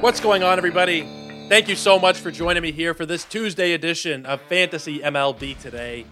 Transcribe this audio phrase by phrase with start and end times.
[0.00, 1.02] What's going on, everybody?
[1.48, 5.58] Thank you so much for joining me here for this Tuesday edition of Fantasy MLB
[5.60, 6.06] Today.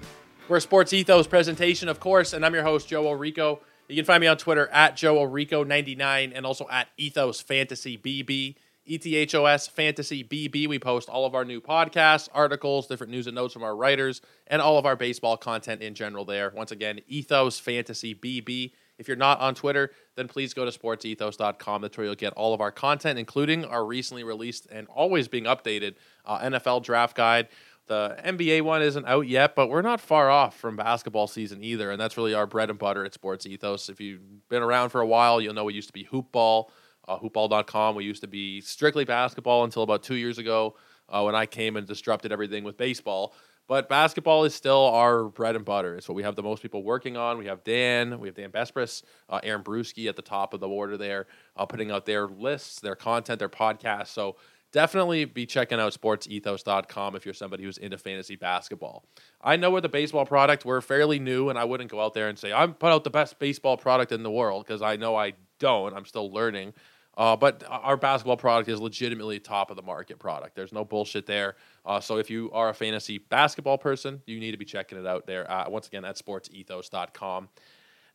[0.49, 3.61] We're a Sports Ethos presentation, of course, and I'm your host, Joe Orrico.
[3.89, 8.57] You can find me on Twitter at Joe Orrico99 and also at Ethos Fantasy BB.
[8.89, 10.69] ETHOS Fantasy BB.
[10.69, 14.21] We post all of our new podcasts, articles, different news and notes from our writers,
[14.49, 16.53] and all of our baseball content in general there.
[16.55, 18.73] Once again, Ethos Fantasy BB.
[18.99, 21.83] If you're not on Twitter, then please go to sportsethos.com.
[21.83, 25.45] That's where you'll get all of our content, including our recently released and always being
[25.45, 27.49] updated uh, NFL draft guide.
[27.87, 31.93] The NBA one isn't out yet, but we're not far off from basketball season either.
[31.93, 33.89] And that's really our bread and butter at Sports Ethos.
[33.89, 36.71] If you've been around for a while, you'll know we used to be hoopball,
[37.07, 37.95] uh, hoopball.com.
[37.95, 40.75] We used to be strictly basketball until about two years ago
[41.09, 43.35] uh, when I came and disrupted everything with baseball.
[43.69, 45.97] But basketball is still our bread and butter.
[45.97, 47.37] It's what we have the most people working on.
[47.37, 50.69] We have Dan, we have Dan Besbris, uh, Aaron Bruski at the top of the
[50.69, 54.09] order there, uh, putting out their lists, their content, their podcasts.
[54.09, 54.37] So
[54.71, 59.05] definitely be checking out sportsethos.com if you're somebody who's into fantasy basketball.
[59.43, 62.29] I know with the baseball product, we're fairly new, and I wouldn't go out there
[62.29, 65.17] and say, I'm put out the best baseball product in the world because I know
[65.17, 65.95] I don't.
[65.95, 66.75] I'm still learning.
[67.17, 70.55] Uh, but our basketball product is legitimately top of the market product.
[70.55, 71.57] There's no bullshit there.
[71.85, 75.07] Uh, so if you are a fantasy basketball person, you need to be checking it
[75.07, 75.51] out there.
[75.51, 77.49] Uh, once again, at sportsethos.com.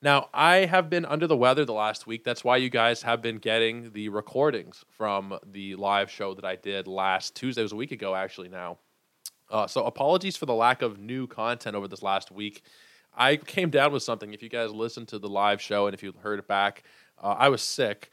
[0.03, 2.23] Now, I have been under the weather the last week.
[2.23, 6.55] That's why you guys have been getting the recordings from the live show that I
[6.55, 7.61] did last Tuesday.
[7.61, 8.77] It was a week ago, actually, now.
[9.49, 12.63] Uh, so apologies for the lack of new content over this last week.
[13.15, 14.33] I came down with something.
[14.33, 16.83] If you guys listened to the live show and if you heard it back,
[17.21, 18.09] uh, I was sick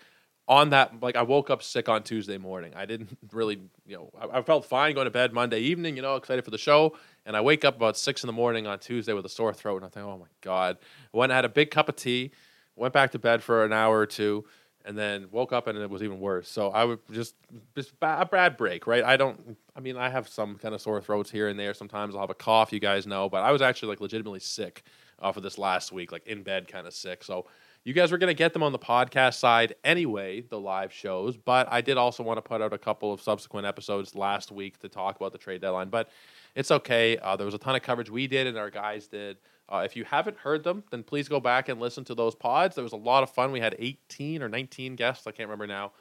[0.49, 2.73] on that like I woke up sick on Tuesday morning.
[2.75, 6.03] I didn't really, you know, I, I, felt fine going to bed Monday evening, you
[6.03, 8.79] know, excited for the show, and I wake up about six in the morning on
[8.79, 10.79] Tuesday with a sore throat, and I think, oh my god.
[11.13, 12.33] Went and had a big cup of tea,
[12.77, 14.47] went back to bed for an hour or two,
[14.85, 16.49] and then woke up and it was even worse.
[16.49, 17.35] So I would just
[17.75, 19.05] just a bad break, right?
[19.05, 19.59] I don't.
[19.77, 21.75] I mean, I have some kind of sore throats here and there.
[21.75, 24.83] Sometimes I'll have a cough, you guys know, but I was actually like legitimately sick
[25.19, 27.23] uh, for this last week, like in bed, kind of sick.
[27.23, 27.45] So
[27.85, 31.37] you guys were going to get them on the podcast side anyway, the live shows,
[31.37, 34.79] but I did also want to put out a couple of subsequent episodes last week
[34.81, 35.89] to talk about the trade deadline.
[35.89, 36.11] But
[36.55, 37.17] it's okay.
[37.19, 39.39] Uh, there was a ton of coverage we did and our guys did.
[39.71, 42.75] Uh, if you haven't heard them, then please go back and listen to those pods.
[42.75, 43.53] There was a lot of fun.
[43.53, 45.93] We had 18 or 19 guests, I can't remember now,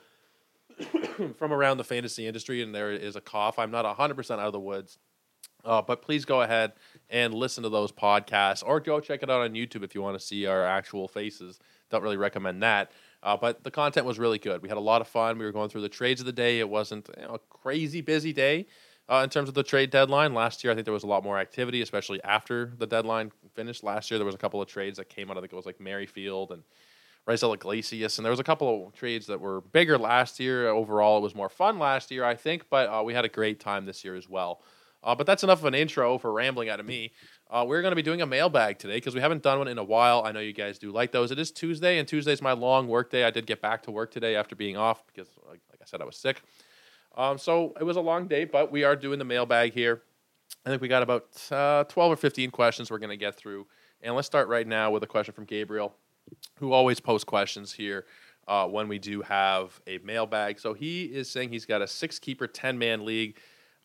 [1.37, 3.59] from around the fantasy industry, and there is a cough.
[3.59, 4.97] I'm not 100% out of the woods.
[5.67, 6.71] Uh, but please go ahead
[7.09, 10.17] and listen to those podcasts or go check it out on YouTube if you want
[10.17, 11.59] to see our actual faces.
[11.89, 12.91] Don't really recommend that.
[13.21, 14.61] Uh, but the content was really good.
[14.61, 15.37] We had a lot of fun.
[15.37, 16.59] We were going through the trades of the day.
[16.59, 18.67] It wasn't you know, a crazy busy day
[19.09, 20.33] uh, in terms of the trade deadline.
[20.33, 23.83] Last year, I think there was a lot more activity, especially after the deadline finished.
[23.83, 25.37] Last year, there was a couple of trades that came out.
[25.37, 26.63] I think it was like Merrifield and
[27.27, 30.69] Raisel Iglesias, and there was a couple of trades that were bigger last year.
[30.69, 33.59] Overall, it was more fun last year, I think, but uh, we had a great
[33.59, 34.61] time this year as well.
[35.07, 37.13] Uh, but that's enough of an intro for rambling out of me.
[37.49, 39.77] Uh, we're going to be doing a mailbag today because we haven't done one in
[39.77, 40.21] a while.
[40.25, 41.31] I know you guys do like those.
[41.31, 43.23] It is Tuesday, and Tuesday's my long work day.
[43.23, 46.01] I did get back to work today after being off because, like, like I said,
[46.01, 46.41] I was sick.
[47.15, 50.01] Um, so it was a long day, but we are doing the mailbag here.
[50.65, 53.65] I think we got about uh, 12 or 15 questions we're going to get through.
[54.01, 55.95] And let's start right now with a question from Gabriel,
[56.57, 58.05] who always posts questions here
[58.49, 60.59] uh, when we do have a mailbag.
[60.59, 63.37] So he is saying he's got a six keeper, 10 man league.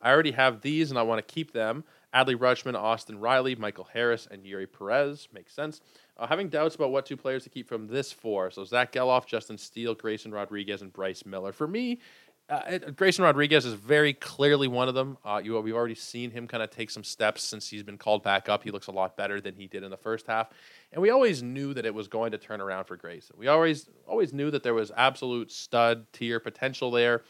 [0.03, 1.85] I already have these and I want to keep them.
[2.15, 5.29] Adley Rutschman, Austin Riley, Michael Harris, and Eury Perez.
[5.33, 5.81] Makes sense.
[6.19, 8.51] Uh, having doubts about what two players to keep from this four.
[8.51, 11.53] So Zach Gelof, Justin Steele, Grayson Rodriguez, and Bryce Miller.
[11.53, 12.01] For me,
[12.49, 15.17] uh, Grayson Rodriguez is very clearly one of them.
[15.25, 18.23] Uh, you, we've already seen him kind of take some steps since he's been called
[18.23, 18.63] back up.
[18.63, 20.51] He looks a lot better than he did in the first half,
[20.93, 23.37] and we always knew that it was going to turn around for Grayson.
[23.39, 27.23] We always always knew that there was absolute stud tier potential there,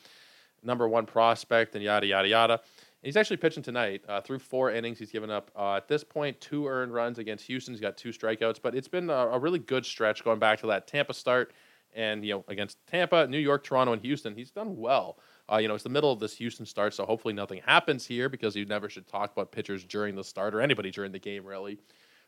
[0.62, 2.52] number one prospect, and yada yada yada.
[2.54, 4.02] And He's actually pitching tonight.
[4.08, 7.44] Uh, through four innings, he's given up uh, at this point two earned runs against
[7.46, 7.74] Houston.
[7.74, 10.68] He's got two strikeouts, but it's been a, a, really good stretch going back to
[10.68, 11.52] that Tampa start,
[11.94, 15.18] and you know against Tampa, New York, Toronto, and Houston, he's done well.
[15.52, 18.28] Uh, you know, it's the middle of this Houston start, so hopefully nothing happens here
[18.28, 21.44] because you never should talk about pitchers during the start or anybody during the game
[21.44, 21.78] really.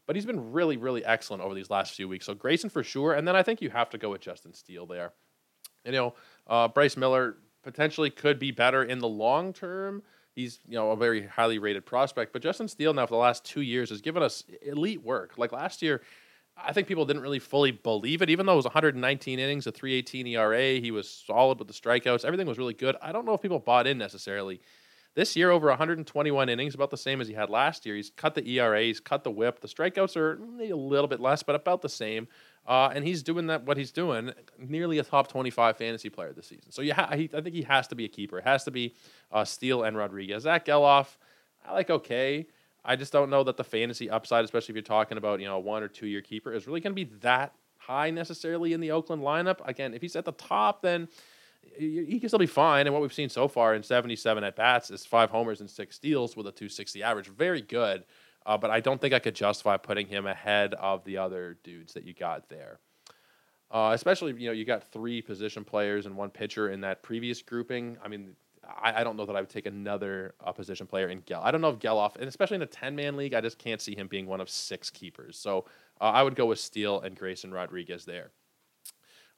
[0.07, 2.27] But he's been really, really excellent over these last few weeks.
[2.27, 4.87] So Grayson for sure, and then I think you have to go with Justin Steele
[4.87, 5.13] there.
[5.85, 6.15] You know,
[6.47, 10.03] uh, Bryce Miller potentially could be better in the long term
[10.35, 12.33] he's you know a very highly rated prospect.
[12.33, 15.39] But Justin Steele now for the last two years has given us elite work.
[15.39, 16.03] Like last year,
[16.57, 19.73] I think people didn't really fully believe it, even though it was 119 innings, a
[19.73, 20.81] 318 ERA.
[20.81, 22.25] He was solid with the strikeouts.
[22.25, 22.97] Everything was really good.
[23.03, 24.61] I don't know if people bought in necessarily.
[25.15, 27.95] This year, over 121 innings, about the same as he had last year.
[27.95, 29.61] He's cut the ERA, he's cut the whip.
[29.61, 32.27] The strikeouts are a little bit less, but about the same.
[32.67, 36.47] Uh, and he's doing that what he's doing, nearly a top 25 fantasy player this
[36.47, 36.71] season.
[36.71, 38.39] So yeah, I think he has to be a keeper.
[38.39, 38.95] It has to be
[39.31, 40.45] uh, Steele and Rodriguez.
[40.45, 41.17] Zach Gelof,
[41.67, 42.47] I like okay.
[42.85, 45.57] I just don't know that the fantasy upside, especially if you're talking about you know
[45.57, 48.81] a one or two year keeper, is really going to be that high necessarily in
[48.81, 49.59] the Oakland lineup.
[49.67, 51.09] Again, if he's at the top, then
[51.79, 52.87] he can still be fine.
[52.87, 55.97] And what we've seen so far in 77 at bats is five homers and six
[55.97, 57.29] steals with a 260 average.
[57.29, 58.05] Very good.
[58.47, 61.95] Uh, but I don't think I could justify putting him ahead of the other dudes
[61.95, 62.79] that you got there.
[63.71, 67.43] Uh, especially, you know, you got three position players and one pitcher in that previous
[67.43, 67.97] grouping.
[68.05, 71.23] I mean, I, I don't know that I would take another uh, position player in
[71.27, 71.43] Gel.
[71.43, 73.81] I don't know if Gelof, and especially in a 10 man league, I just can't
[73.81, 75.39] see him being one of six keepers.
[75.39, 75.65] So
[76.01, 78.31] uh, I would go with Steele and Grayson Rodriguez there.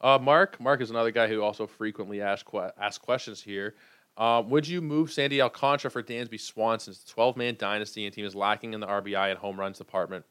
[0.01, 3.75] Uh, Mark, Mark is another guy who also frequently asks que- ask questions here.
[4.17, 6.95] Uh, would you move Sandy Alcantara for Dansby Swanson?
[6.95, 10.25] A 12 man dynasty and team is lacking in the RBI and home runs department.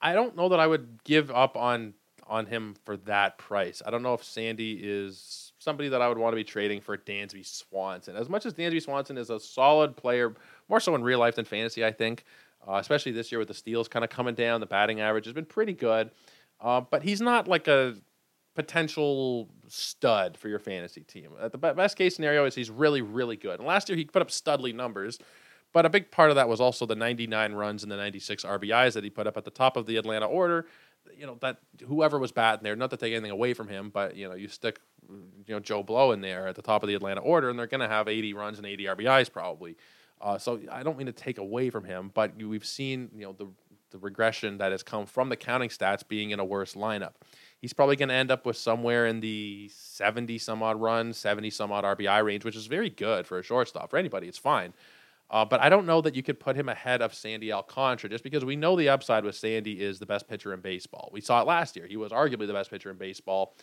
[0.00, 1.94] I don't know that I would give up on
[2.26, 3.82] on him for that price.
[3.84, 6.96] I don't know if Sandy is somebody that I would want to be trading for
[6.96, 8.16] Dansby Swanson.
[8.16, 10.34] As much as Dansby Swanson is a solid player,
[10.68, 12.24] more so in real life than fantasy, I think,
[12.66, 15.34] uh, especially this year with the steals kind of coming down, the batting average has
[15.34, 16.10] been pretty good.
[16.60, 17.96] Uh, but he's not like a
[18.54, 21.30] potential stud for your fantasy team.
[21.38, 23.58] Uh, the best case scenario is he's really, really good.
[23.58, 25.18] And last year he put up studly numbers,
[25.72, 28.92] but a big part of that was also the 99 runs and the 96 RBIs
[28.92, 30.66] that he put up at the top of the Atlanta order.
[31.16, 31.58] You know that
[31.88, 34.46] whoever was batting there, not to take anything away from him, but you know you
[34.46, 34.78] stick,
[35.10, 37.66] you know Joe Blow in there at the top of the Atlanta order, and they're
[37.66, 39.76] going to have 80 runs and 80 RBIs probably.
[40.20, 43.32] Uh, so I don't mean to take away from him, but we've seen you know
[43.32, 43.48] the
[43.90, 47.14] the regression that has come from the counting stats being in a worse lineup
[47.62, 51.48] he's probably going to end up with somewhere in the 70 some odd run, 70
[51.48, 53.88] some odd RBI range, which is very good for a shortstop.
[53.88, 54.74] For anybody, it's fine.
[55.30, 58.22] Uh, but I don't know that you could put him ahead of Sandy Alcantara just
[58.22, 61.08] because we know the upside with Sandy is the best pitcher in baseball.
[61.10, 61.86] We saw it last year.
[61.86, 63.54] He was arguably the best pitcher in baseball.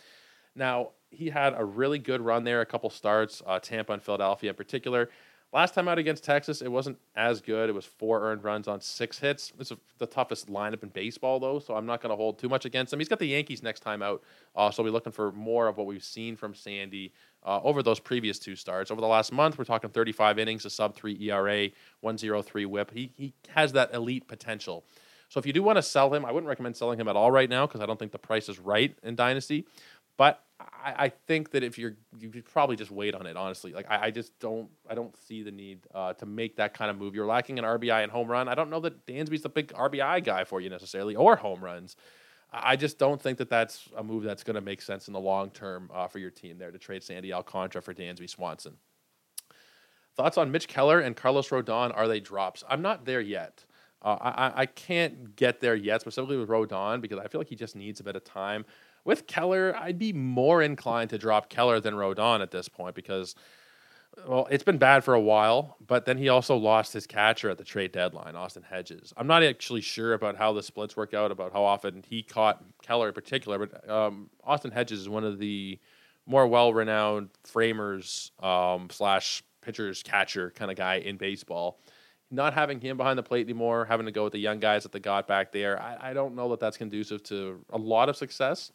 [0.56, 4.50] Now, he had a really good run there, a couple starts, uh, Tampa and Philadelphia
[4.50, 5.10] in particular.
[5.52, 7.68] Last time out against Texas, it wasn't as good.
[7.68, 9.52] It was four earned runs on six hits.
[9.58, 12.66] It's the toughest lineup in baseball, though, so I'm not going to hold too much
[12.66, 13.00] against him.
[13.00, 14.22] He's got the Yankees next time out,
[14.54, 17.12] uh, so we'll be looking for more of what we've seen from Sandy
[17.44, 18.92] uh, over those previous two starts.
[18.92, 21.68] Over the last month, we're talking 35 innings, a sub three ERA,
[22.00, 22.92] 103 whip.
[22.92, 24.84] He, he has that elite potential.
[25.30, 27.30] So if you do want to sell him, I wouldn't recommend selling him at all
[27.30, 29.64] right now because I don't think the price is right in Dynasty.
[30.20, 33.38] But I, I, think that if you're, you could probably just wait on it.
[33.38, 36.74] Honestly, like I, I just don't, I don't see the need uh, to make that
[36.74, 37.14] kind of move.
[37.14, 38.46] You're lacking an RBI and home run.
[38.46, 41.96] I don't know that Dansby's the big RBI guy for you necessarily, or home runs.
[42.52, 45.20] I just don't think that that's a move that's going to make sense in the
[45.20, 48.74] long term uh, for your team there to trade Sandy Alcantara for Dansby Swanson.
[50.16, 51.96] Thoughts on Mitch Keller and Carlos Rodon?
[51.96, 52.62] Are they drops?
[52.68, 53.64] I'm not there yet.
[54.02, 57.56] Uh, I, I can't get there yet, specifically with Rodon, because I feel like he
[57.56, 58.66] just needs a bit of time.
[59.04, 63.34] With Keller, I'd be more inclined to drop Keller than Rodon at this point because,
[64.26, 67.58] well, it's been bad for a while, but then he also lost his catcher at
[67.58, 69.12] the trade deadline, Austin Hedges.
[69.16, 72.62] I'm not actually sure about how the splits work out, about how often he caught
[72.82, 75.78] Keller in particular, but um, Austin Hedges is one of the
[76.26, 81.80] more well renowned framers um, slash pitchers catcher kind of guy in baseball
[82.30, 84.92] not having him behind the plate anymore, having to go with the young guys that
[84.92, 88.16] they got back there, I, I don't know that that's conducive to a lot of
[88.16, 88.72] success.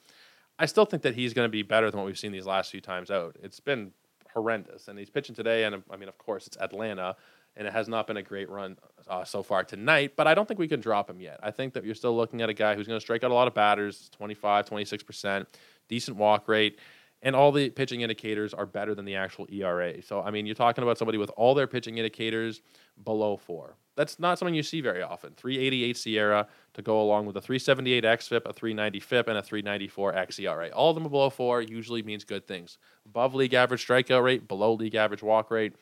[0.59, 2.71] I still think that he's going to be better than what we've seen these last
[2.71, 3.35] few times out.
[3.41, 3.91] It's been
[4.33, 7.15] horrendous, and he's pitching today, and I mean, of course, it's Atlanta,
[7.55, 10.13] and it has not been a great run uh, so far tonight.
[10.15, 11.39] But I don't think we can drop him yet.
[11.41, 13.33] I think that you're still looking at a guy who's going to strike out a
[13.33, 15.47] lot of batters, 25, 26 percent,
[15.87, 16.79] decent walk rate
[17.25, 20.01] and all the pitching indicators are better than the actual ERA.
[20.03, 22.61] So, I mean, you're talking about somebody with all their pitching indicators
[23.03, 23.75] below four.
[23.95, 25.33] That's not something you see very often.
[25.35, 30.13] 388 SIERA to go along with a 378 XFIP, a 390 FIP, and a 394
[30.13, 30.69] xERA.
[30.75, 32.77] All of them below four usually means good things.
[33.07, 35.73] Above league average strikeout rate, below league average walk rate.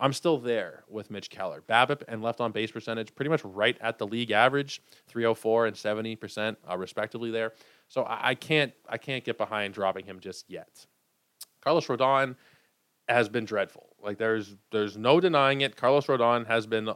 [0.00, 1.62] I'm still there with Mitch Keller.
[1.68, 5.76] BABIP and left on base percentage pretty much right at the league average, 304 and
[5.76, 7.52] 70% uh, respectively there.
[7.88, 10.86] So I, I can't I can't get behind dropping him just yet.
[11.62, 12.36] Carlos Rodon
[13.08, 13.96] has been dreadful.
[14.02, 15.76] Like there's there's no denying it.
[15.76, 16.90] Carlos Rodon has been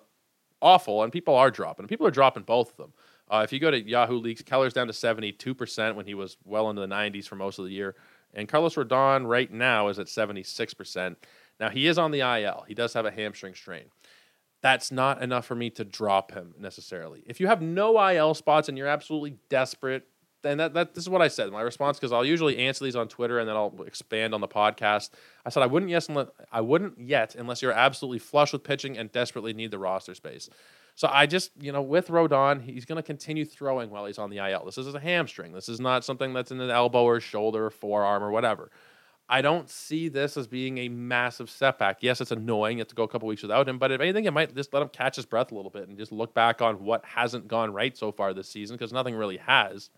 [0.60, 1.86] awful, and people are dropping.
[1.86, 2.92] People are dropping both of them.
[3.30, 6.68] Uh, if you go to Yahoo Leagues, Keller's down to 72% when he was well
[6.68, 7.94] into the 90s for most of the year.
[8.34, 11.16] And Carlos Rodon right now is at 76%.
[11.58, 12.64] Now, he is on the IL.
[12.68, 13.84] He does have a hamstring strain.
[14.62, 17.22] That's not enough for me to drop him necessarily.
[17.26, 20.06] If you have no IL spots and you're absolutely desperate,
[20.44, 21.50] and that, that this is what I said.
[21.50, 24.48] My response because I'll usually answer these on Twitter and then I'll expand on the
[24.48, 25.10] podcast.
[25.44, 28.98] I said I wouldn't yes unless I wouldn't yet unless you're absolutely flush with pitching
[28.98, 30.48] and desperately need the roster space.
[30.94, 34.30] So I just, you know, with Rodon, he's going to continue throwing while he's on
[34.30, 34.64] the IL.
[34.66, 35.52] This is a hamstring.
[35.52, 38.70] This is not something that's in an elbow or shoulder or forearm or whatever.
[39.28, 42.02] I don't see this as being a massive setback.
[42.02, 42.76] Yes, it's annoying.
[42.76, 44.74] You have to go a couple weeks without him, but if anything, it might just
[44.74, 47.48] let him catch his breath a little bit and just look back on what hasn't
[47.48, 49.88] gone right so far this season because nothing really has.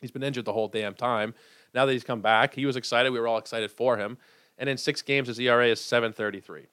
[0.00, 1.34] He's been injured the whole damn time.
[1.74, 3.12] Now that he's come back, he was excited.
[3.12, 4.18] We were all excited for him.
[4.58, 6.66] And in six games, his ERA is 7.33.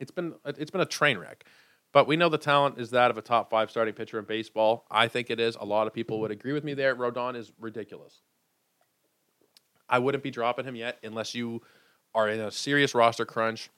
[0.00, 1.44] It's been it's been a train wreck.
[1.92, 4.86] But we know the talent is that of a top five starting pitcher in baseball.
[4.90, 5.56] I think it is.
[5.60, 6.96] A lot of people would agree with me there.
[6.96, 8.22] Rodon is ridiculous.
[9.88, 11.60] I wouldn't be dropping him yet unless you
[12.14, 13.68] are in a serious roster crunch.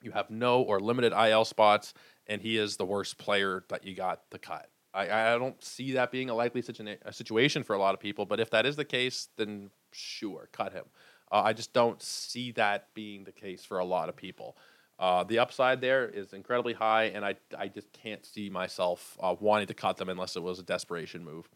[0.00, 1.92] You have no or limited IL spots,
[2.28, 4.70] and he is the worst player that you got to cut.
[4.96, 8.00] I, I don't see that being a likely situ- a situation for a lot of
[8.00, 10.84] people, but if that is the case, then sure, cut him.
[11.30, 14.56] Uh, I just don't see that being the case for a lot of people.
[14.98, 19.34] Uh, the upside there is incredibly high, and I, I just can't see myself uh,
[19.38, 21.48] wanting to cut them unless it was a desperation move.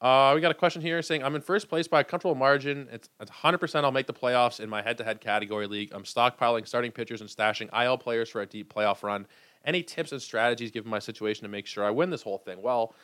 [0.00, 2.88] Uh, we got a question here saying I'm in first place by a comfortable margin.
[2.90, 5.90] It's, it's 100% I'll make the playoffs in my head-to-head category league.
[5.92, 9.26] I'm stockpiling starting pitchers and stashing IL players for a deep playoff run.
[9.64, 12.60] Any tips and strategies given my situation to make sure I win this whole thing?
[12.62, 12.94] Well,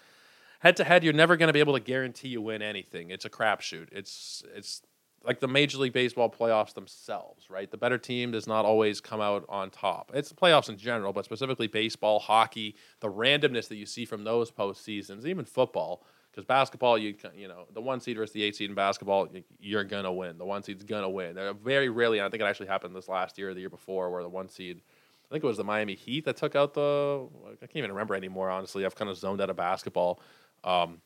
[0.60, 3.10] head-to-head, you're never going to be able to guarantee you win anything.
[3.10, 3.88] It's a crapshoot.
[3.92, 4.82] It's it's
[5.22, 7.70] like the Major League Baseball playoffs themselves, right?
[7.70, 10.10] The better team does not always come out on top.
[10.14, 14.24] It's the playoffs in general, but specifically baseball, hockey, the randomness that you see from
[14.24, 16.04] those postseasons, even football.
[16.30, 19.84] Because basketball, you you know, the one seed versus the eight seed in basketball, you're
[19.84, 20.38] gonna win.
[20.38, 21.34] The one seed's gonna win.
[21.34, 24.10] They're very rarely, I think it actually happened this last year or the year before,
[24.10, 24.80] where the one seed,
[25.30, 27.28] I think it was the Miami Heat that took out the.
[27.46, 28.50] I can't even remember anymore.
[28.50, 30.20] Honestly, I've kind of zoned out of basketball.
[30.64, 31.00] Um,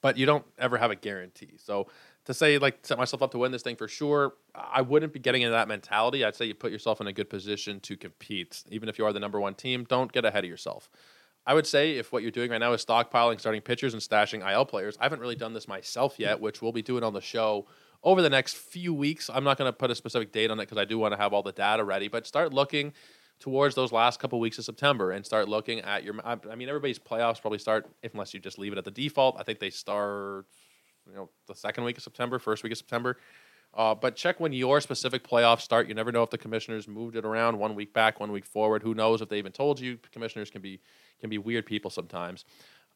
[0.00, 1.54] but you don't ever have a guarantee.
[1.56, 1.88] So
[2.24, 5.18] to say like set myself up to win this thing for sure, I wouldn't be
[5.18, 6.24] getting into that mentality.
[6.24, 9.12] I'd say you put yourself in a good position to compete, even if you are
[9.12, 9.84] the number one team.
[9.84, 10.88] Don't get ahead of yourself.
[11.46, 14.48] I would say if what you're doing right now is stockpiling starting pitchers and stashing
[14.48, 17.22] IL players, I haven't really done this myself yet, which we'll be doing on the
[17.22, 17.66] show
[18.04, 19.30] over the next few weeks.
[19.32, 21.18] I'm not going to put a specific date on it because I do want to
[21.18, 22.92] have all the data ready, but start looking
[23.40, 26.14] towards those last couple weeks of September and start looking at your.
[26.24, 29.36] I mean, everybody's playoffs probably start, unless you just leave it at the default.
[29.38, 30.46] I think they start
[31.08, 33.18] you know the second week of September, first week of September.
[33.74, 35.88] Uh, but check when your specific playoffs start.
[35.88, 38.82] You never know if the commissioners moved it around one week back, one week forward.
[38.82, 39.98] Who knows if they even told you?
[40.10, 40.80] Commissioners can be
[41.20, 42.44] can be weird people sometimes.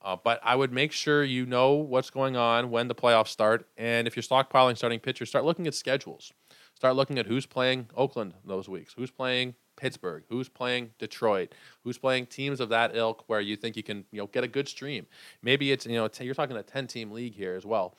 [0.01, 3.69] Uh, but I would make sure you know what's going on when the playoffs start.
[3.77, 6.33] And if you're stockpiling starting pitchers, start looking at schedules.
[6.75, 11.99] Start looking at who's playing Oakland those weeks, who's playing Pittsburgh, who's playing Detroit, who's
[11.99, 14.69] playing teams of that ilk where you think you can you know get a good
[14.69, 15.07] stream.
[15.43, 17.97] Maybe it's you know you're talking a 10 team league here as well.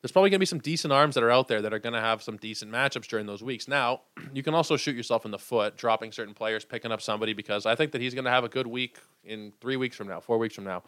[0.00, 1.92] There's probably going to be some decent arms that are out there that are going
[1.92, 3.68] to have some decent matchups during those weeks.
[3.68, 4.00] Now,
[4.34, 7.66] you can also shoot yourself in the foot dropping certain players, picking up somebody because
[7.66, 10.18] I think that he's going to have a good week in 3 weeks from now,
[10.18, 10.82] 4 weeks from now.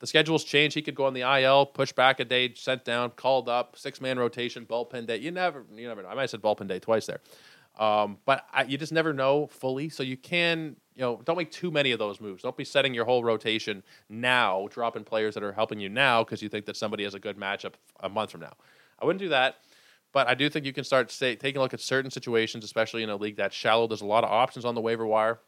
[0.00, 0.74] The schedules change.
[0.74, 4.02] He could go on the IL, push back a day, sent down, called up, six
[4.02, 5.16] man rotation, bullpen day.
[5.16, 6.08] You never, you never know.
[6.10, 7.20] I might have said bullpen day twice there.
[7.78, 9.88] Um, but I, you just never know fully.
[9.88, 12.42] So you can, you know, don't make too many of those moves.
[12.42, 16.42] Don't be setting your whole rotation now, dropping players that are helping you now because
[16.42, 18.54] you think that somebody has a good matchup a month from now.
[18.98, 19.56] I wouldn't do that.
[20.12, 23.02] But I do think you can start say, taking a look at certain situations, especially
[23.02, 23.86] in a league that's shallow.
[23.86, 25.40] There's a lot of options on the waiver wire.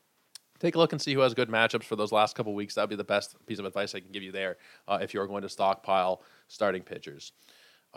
[0.59, 2.75] Take a look and see who has good matchups for those last couple weeks.
[2.75, 5.15] That would be the best piece of advice I can give you there uh, if
[5.15, 7.33] you are going to stockpile starting pitchers.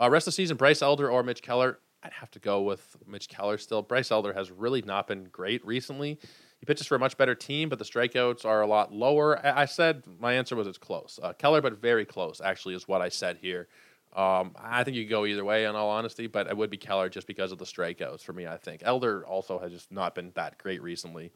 [0.00, 1.78] Uh, rest of the season, Bryce Elder or Mitch Keller.
[2.04, 3.80] I'd have to go with Mitch Keller still.
[3.80, 6.18] Bryce Elder has really not been great recently.
[6.58, 9.44] He pitches for a much better team, but the strikeouts are a lot lower.
[9.44, 11.18] I, said my answer was it's close.
[11.22, 13.68] Uh, Keller, but very close, actually, is what I said here.
[14.14, 16.76] Um, I think you could go either way, in all honesty, but it would be
[16.76, 18.82] Keller just because of the strikeouts for me, I think.
[18.84, 21.32] Elder also has just not been that great recently.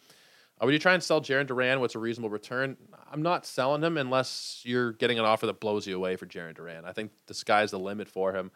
[0.61, 1.81] Uh, would you try and sell Jarren Duran?
[1.81, 2.77] What's a reasonable return?
[3.11, 6.55] I'm not selling him unless you're getting an offer that blows you away for Jarren
[6.55, 6.85] Duran.
[6.85, 8.51] I think the sky's the limit for him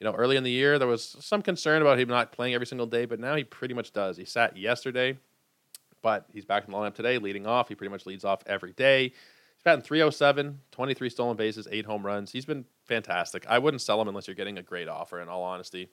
[0.00, 2.66] you know, early in the year, there was some concern about him not playing every
[2.66, 4.16] single day, but now he pretty much does.
[4.16, 5.18] He sat yesterday,
[6.02, 7.68] but he's back in the lineup today, leading off.
[7.68, 9.04] He pretty much leads off every day.
[9.04, 12.30] He's batting 307, 23 stolen bases, eight home runs.
[12.30, 13.46] He's been fantastic.
[13.48, 15.88] I wouldn't sell him unless you're getting a great offer, in all honesty.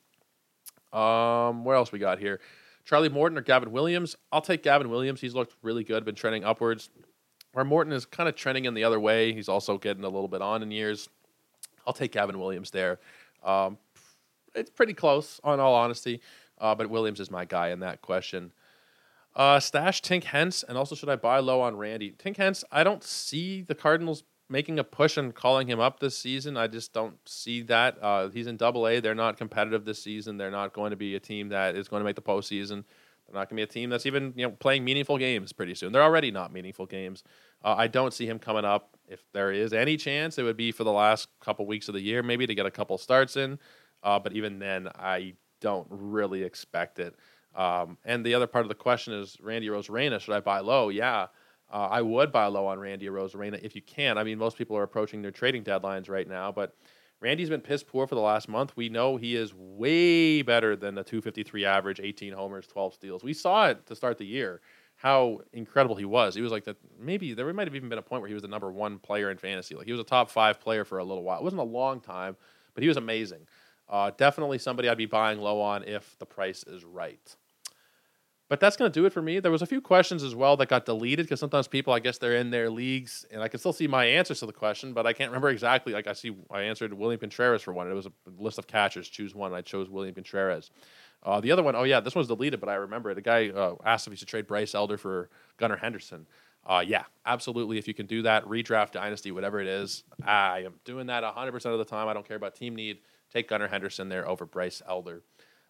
[0.91, 2.41] Um, where else we got here?
[2.85, 4.17] Charlie Morton or Gavin Williams?
[4.33, 5.21] I'll take Gavin Williams.
[5.21, 6.89] He's looked really good, been trending upwards.
[7.53, 9.31] Where Morton is kind of trending in the other way.
[9.31, 11.07] He's also getting a little bit on in years.
[11.87, 12.99] I'll take Gavin Williams there.
[13.43, 13.77] Um,
[14.55, 16.21] it's pretty close, on all honesty.
[16.59, 18.51] Uh, but Williams is my guy in that question.
[19.35, 22.11] Uh, stash Tink Hence, and also should I buy low on Randy?
[22.11, 26.17] Tink Hence, I don't see the Cardinals making a push and calling him up this
[26.17, 26.57] season.
[26.57, 27.97] I just don't see that.
[28.01, 28.99] Uh, he's in Double A.
[28.99, 30.37] They're not competitive this season.
[30.37, 32.83] They're not going to be a team that is going to make the postseason.
[33.25, 35.73] They're not going to be a team that's even you know playing meaningful games pretty
[35.73, 35.91] soon.
[35.91, 37.23] They're already not meaningful games.
[37.63, 38.95] Uh, I don't see him coming up.
[39.07, 42.01] If there is any chance, it would be for the last couple weeks of the
[42.01, 43.57] year, maybe to get a couple starts in.
[44.03, 47.15] Uh, but even then, I don't really expect it.
[47.55, 50.89] Um, and the other part of the question is Randy Arozarena, should I buy low?
[50.89, 51.27] Yeah,
[51.71, 54.17] uh, I would buy low on Randy Arozarena if you can.
[54.17, 56.75] I mean, most people are approaching their trading deadlines right now, but
[57.21, 58.75] Randy's been piss poor for the last month.
[58.75, 63.23] We know he is way better than the 253 average, 18 homers, 12 steals.
[63.23, 64.61] We saw it to start the year
[64.95, 66.35] how incredible he was.
[66.35, 66.77] He was like that.
[66.99, 69.31] Maybe there might have even been a point where he was the number one player
[69.31, 69.75] in fantasy.
[69.75, 71.39] Like he was a top five player for a little while.
[71.39, 72.37] It wasn't a long time,
[72.73, 73.45] but he was amazing.
[73.89, 77.35] Uh, definitely somebody I'd be buying low on if the price is right.
[78.49, 79.39] But that's going to do it for me.
[79.39, 82.17] There was a few questions as well that got deleted because sometimes people, I guess,
[82.17, 85.07] they're in their leagues, and I can still see my answers to the question, but
[85.07, 85.93] I can't remember exactly.
[85.93, 87.89] Like I see, I answered William Contreras for one.
[87.89, 89.07] It was a list of catchers.
[89.07, 89.53] Choose one.
[89.53, 90.69] I chose William Contreras.
[91.23, 93.17] Uh, the other one, oh yeah, this one's deleted, but I remember it.
[93.17, 96.27] A guy uh, asked if he should trade Bryce Elder for Gunnar Henderson.
[96.65, 97.77] Uh, yeah, absolutely.
[97.77, 101.65] If you can do that, redraft dynasty, whatever it is, I am doing that 100%
[101.65, 102.07] of the time.
[102.07, 102.99] I don't care about team need.
[103.33, 105.23] Take Gunnar Henderson there over Bryce Elder.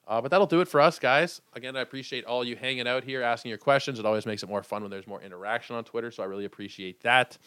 [0.05, 1.41] Uh, but that'll do it for us, guys.
[1.53, 3.99] Again, I appreciate all you hanging out here, asking your questions.
[3.99, 6.43] It always makes it more fun when there's more interaction on Twitter, so I really
[6.43, 7.37] appreciate that.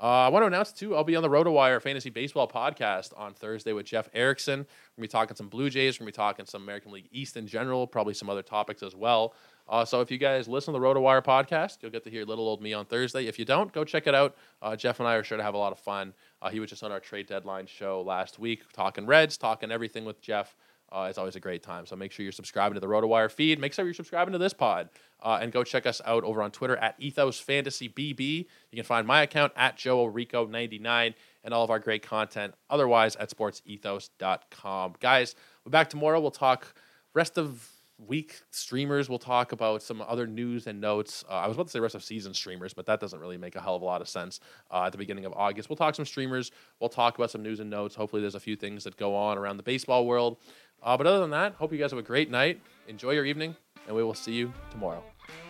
[0.00, 3.32] Uh, I want to announce too, I'll be on the RotoWire Fantasy Baseball podcast on
[3.32, 4.60] Thursday with Jeff Erickson.
[4.60, 4.64] We're
[4.96, 5.98] gonna be talking some Blue Jays.
[5.98, 8.94] We're gonna be talking some American League East in general, probably some other topics as
[8.94, 9.34] well.
[9.68, 12.46] Uh, so if you guys listen to the RotoWire podcast, you'll get to hear little
[12.46, 13.26] old me on Thursday.
[13.26, 14.36] If you don't, go check it out.
[14.62, 16.14] Uh, Jeff and I are sure to have a lot of fun.
[16.40, 20.04] Uh, he was just on our trade deadline show last week, talking Reds, talking everything
[20.04, 20.54] with Jeff.
[20.90, 21.84] Uh, it's always a great time.
[21.84, 23.58] So make sure you're subscribing to the RotoWire feed.
[23.58, 24.88] Make sure you're subscribing to this pod.
[25.20, 28.46] Uh, and go check us out over on Twitter at Ethos Fantasy BB.
[28.70, 33.16] You can find my account at Joe Rico99 and all of our great content otherwise
[33.16, 34.94] at sportsethos.com.
[35.00, 36.20] Guys, we're back tomorrow.
[36.20, 36.72] We'll talk
[37.14, 39.08] rest of week streamers.
[39.08, 41.24] We'll talk about some other news and notes.
[41.28, 43.56] Uh, I was about to say rest of season streamers, but that doesn't really make
[43.56, 44.40] a hell of a lot of sense
[44.70, 45.68] uh, at the beginning of August.
[45.68, 46.50] We'll talk some streamers.
[46.80, 47.94] We'll talk about some news and notes.
[47.94, 50.36] Hopefully, there's a few things that go on around the baseball world.
[50.82, 52.60] Uh, but other than that, hope you guys have a great night.
[52.86, 55.02] Enjoy your evening, and we will see you tomorrow.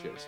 [0.02, 0.26] Cheers.